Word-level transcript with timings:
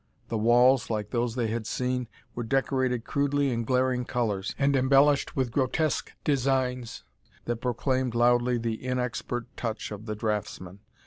The 0.29 0.37
walls, 0.39 0.89
like 0.89 1.11
those 1.11 1.35
they 1.35 1.49
had 1.49 1.67
seen, 1.67 2.07
were 2.33 2.41
decorated 2.41 3.03
crudely 3.05 3.51
in 3.51 3.63
glaring 3.65 4.03
colors, 4.03 4.55
and 4.57 4.75
embellished 4.75 5.35
with 5.35 5.51
grotesque 5.51 6.11
designs 6.23 7.03
that 7.45 7.57
proclaimed 7.61 8.15
loudly 8.15 8.57
the 8.57 8.83
inexpert 8.83 9.45
touch 9.55 9.91
of 9.91 10.07
the 10.07 10.15
draughtsman. 10.15 10.79